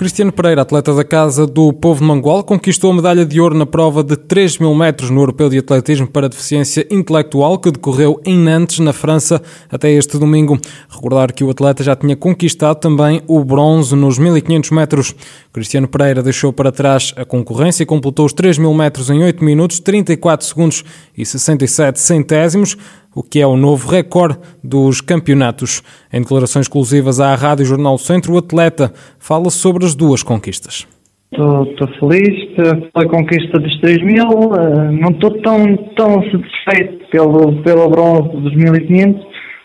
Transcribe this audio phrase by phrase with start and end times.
[0.00, 4.02] Cristiano Pereira, atleta da Casa do Povo Mangual, conquistou a medalha de ouro na prova
[4.02, 8.78] de 3 mil metros no Europeu de Atletismo para Deficiência Intelectual, que decorreu em Nantes,
[8.78, 10.58] na França, até este domingo.
[10.88, 15.14] Recordar que o atleta já tinha conquistado também o bronze nos 1500 metros.
[15.52, 19.44] Cristiano Pereira deixou para trás a concorrência e completou os 3 mil metros em 8
[19.44, 20.82] minutos, 34 segundos
[21.14, 22.74] e 67 centésimos
[23.14, 25.82] o que é o novo recorde dos campeonatos.
[26.12, 30.86] Em declarações exclusivas à Rádio Jornal Centro, o atleta fala sobre as duas conquistas.
[31.32, 37.88] Estou feliz pela conquista dos 3 mil, eh, não estou tão, tão satisfeito pelo, pelo
[37.88, 39.22] bronze dos 1500,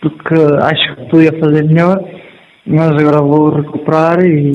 [0.00, 1.98] porque acho que podia fazer melhor,
[2.64, 4.52] mas agora vou recuperar e,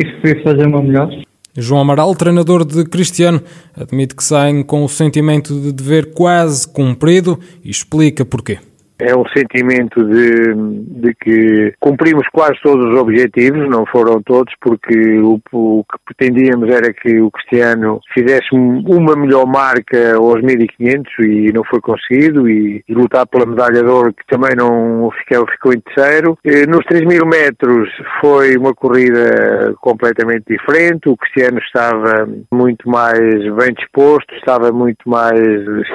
[0.00, 1.23] e fazer o meu melhor.
[1.56, 3.40] João Amaral, treinador de Cristiano,
[3.76, 8.58] admite que saem com o sentimento de dever quase cumprido e explica porquê.
[8.98, 15.18] É um sentimento de, de que cumprimos quase todos os objetivos, não foram todos, porque
[15.18, 21.52] o, o, que pretendíamos era que o Cristiano fizesse uma melhor marca aos 1500 e
[21.52, 25.72] não foi conseguido, e, e lutar pela medalha de ouro que também não ficou, ficou
[25.72, 26.38] em terceiro.
[26.44, 27.88] E nos 3000 metros
[28.20, 35.40] foi uma corrida completamente diferente, o Cristiano estava muito mais bem disposto, estava muito mais,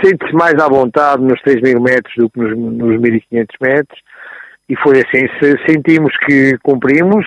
[0.04, 2.58] sente-se mais à vontade nos 3000 metros do que nos,
[2.90, 4.00] nos 1500 metros
[4.70, 7.26] e foi assim, se sentimos que cumprimos,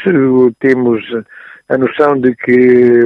[0.61, 1.03] temos
[1.69, 3.01] a noção de que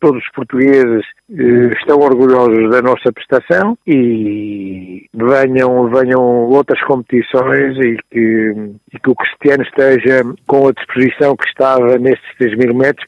[0.00, 7.96] todos os portugueses eh, estão orgulhosos da nossa prestação e venham, venham outras competições e
[8.10, 8.54] que,
[8.92, 13.06] e que o Cristiano esteja com a disposição que estava nestes 3 mil metros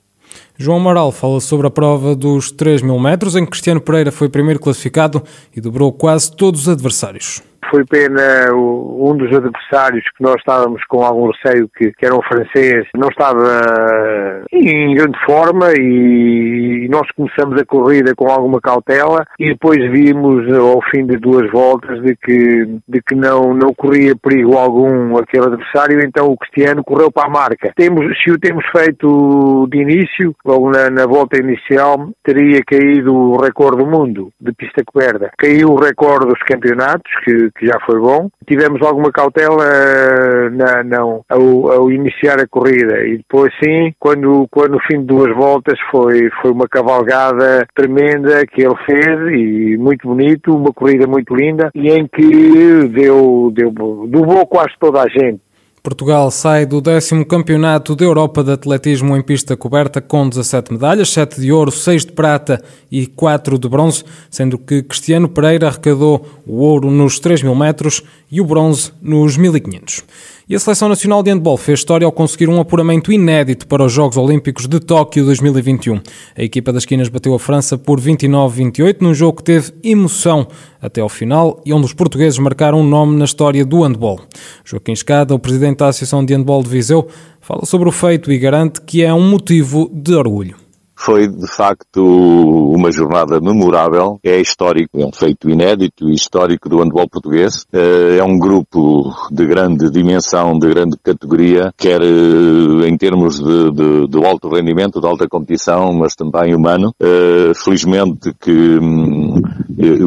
[0.59, 4.28] João Moral fala sobre a prova dos 3 mil metros, em que Cristiano Pereira foi
[4.28, 5.22] primeiro classificado
[5.54, 7.43] e dobrou quase todos os adversários.
[7.71, 12.22] Foi pena um dos adversários que nós estávamos com algum receio, que, que era um
[12.22, 19.49] francês, não estava em grande forma e nós começamos a corrida com alguma cautela e
[19.49, 24.56] depois vimos ao fim de duas voltas de que, de que não, não corria perigo
[24.56, 27.72] algum aquele adversário, então o Cristiano correu para a marca.
[27.77, 33.41] Temos, se o temos feito de início, logo na, na volta inicial, teria caído o
[33.41, 35.31] recorde do mundo de pista coberta.
[35.37, 38.28] Caiu o recorde dos campeonatos, que, que já foi bom.
[38.47, 44.72] Tivemos alguma cautela na, não, ao, ao, iniciar a corrida e depois sim, quando, quando
[44.72, 50.06] no fim de duas voltas foi, foi uma cavalgada tremenda que ele fez e muito
[50.06, 55.41] bonito, uma corrida muito linda e em que deu, deu, doou quase toda a gente.
[55.86, 61.10] Portugal sai do décimo Campeonato da Europa de Atletismo em pista coberta com 17 medalhas,
[61.10, 62.60] 7 de ouro, 6 de prata
[62.91, 68.02] e 4 de bronze, sendo que Cristiano Pereira arrecadou o ouro nos 3 mil metros
[68.36, 70.04] e o bronze nos 1500.
[70.47, 73.91] E a Seleção Nacional de Handball fez história ao conseguir um apuramento inédito para os
[73.91, 76.00] Jogos Olímpicos de Tóquio 2021.
[76.36, 80.47] A equipa das Quinas bateu a França por 29-28 num jogo que teve emoção
[80.80, 84.20] até ao final e onde os portugueses marcaram um nome na história do handball.
[84.62, 87.08] Joaquim Escada, o presidente da Associação de Handball de Viseu,
[87.41, 90.66] fala sobre o feito e garante que é um motivo de orgulho.
[90.97, 94.19] Foi, de facto, uma jornada memorável.
[94.25, 97.67] É histórico, é um feito inédito e histórico do handball português.
[97.73, 103.71] Eh, é um grupo de grande dimensão, de grande categoria, quer eh, em termos de,
[103.73, 106.95] de, de alto rendimento, de alta competição, mas também humano.
[107.01, 109.41] Eh, felizmente que hum,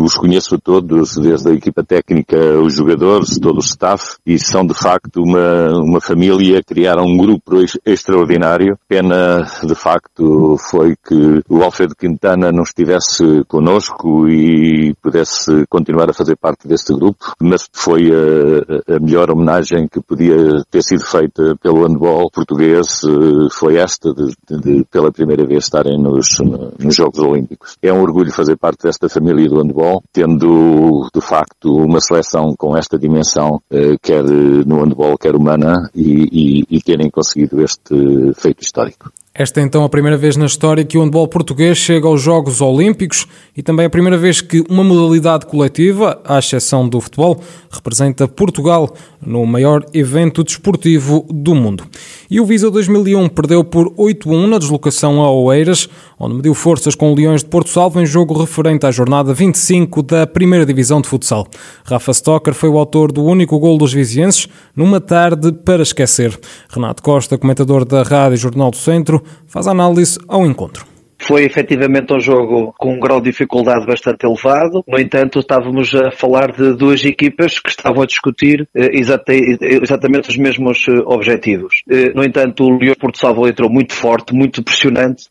[0.04, 4.66] os conheço a todos, desde a equipa técnica, os jogadores, todo o staff, e são
[4.66, 8.78] de facto uma, uma família, criaram um grupo extraordinário.
[8.88, 16.14] Pena, de facto, foi que o Alfredo Quintana não estivesse conosco e pudesse continuar a
[16.14, 21.56] fazer parte deste grupo, mas foi a, a melhor homenagem que podia ter sido feita
[21.62, 26.40] pelo handball português, eh, foi esta de, de, de pela primeira vez estarem nos,
[26.80, 27.78] nos Jogos Olímpicos.
[27.82, 32.78] É um orgulho fazer parte desta família do handball, tendo de facto uma seleção com
[32.78, 38.62] esta dimensão, eh, quer no handball, quer humana, e, e, e terem conseguido este feito
[38.62, 39.12] histórico.
[39.34, 42.62] Esta é então a primeira vez na história que o handball português chega aos Jogos
[42.62, 47.40] Olímpicos e também a primeira vez que uma modalidade coletiva, à exceção do futebol,
[47.70, 48.92] representa Portugal
[49.22, 51.84] no maior evento desportivo do mundo.
[52.30, 55.88] E o Visa 2001 perdeu por 8-1 na deslocação a Oeiras,
[56.20, 60.02] onde mediu forças com o Leões de Porto Salvo em jogo referente à jornada 25
[60.04, 61.48] da primeira divisão de futsal.
[61.84, 66.38] Rafa Stocker foi o autor do único gol dos vizienses numa tarde para esquecer.
[66.70, 70.86] Renato Costa, comentador da Rádio Jornal do Centro, faz análise ao encontro.
[71.30, 74.84] Foi efetivamente um jogo com um grau de dificuldade bastante elevado.
[74.88, 80.38] No entanto, estávamos a falar de duas equipas que estavam a discutir eh, exatamente os
[80.38, 81.84] mesmos eh, objetivos.
[81.88, 85.26] Eh, no entanto, o Leão Porto Salvo entrou muito forte, muito pressionante,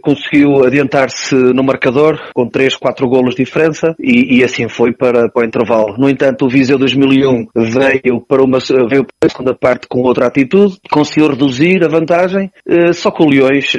[0.00, 5.28] conseguiu adiantar-se no marcador com 3, 4 golos de diferença e, e, assim foi para,
[5.28, 5.96] para o intervalo.
[5.98, 10.26] No entanto, o Viseu 2001 veio para uma, veio para a segunda parte com outra
[10.26, 12.48] atitude, conseguiu reduzir a vantagem,
[12.94, 13.76] só que o Leões,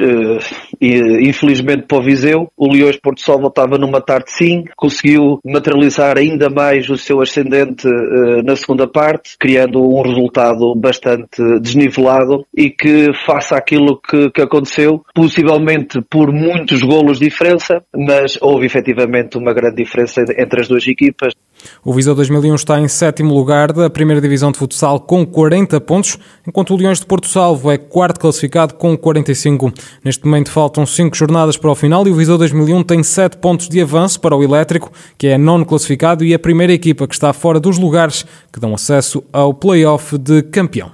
[0.80, 6.18] infelizmente, infelizmente para o Viseu, o Leões Porto Sol voltava numa tarde sim, conseguiu materializar
[6.18, 12.70] ainda mais o seu ascendente uh, na segunda parte, criando um resultado bastante desnivelado e
[12.70, 19.38] que faça aquilo que, que aconteceu, possivelmente por muitos golos de diferença, mas houve efetivamente
[19.38, 21.34] uma grande diferença entre as duas equipas.
[21.84, 26.18] O Viseu 2001 está em sétimo lugar da primeira divisão de futsal com 40 pontos,
[26.46, 29.72] enquanto o Leões de Porto Salvo é quarto classificado com 45.
[30.04, 33.68] Neste momento faltam 5 jornadas para o final e o Viseu 2001 tem 7 pontos
[33.68, 37.32] de avanço para o Elétrico, que é nono classificado e a primeira equipa que está
[37.32, 40.90] fora dos lugares que dão acesso ao play-off de campeão.